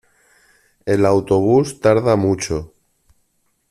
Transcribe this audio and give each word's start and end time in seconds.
El 0.87 1.05
autobús 1.05 1.79
tarda 1.79 2.15
mucho. 2.15 2.73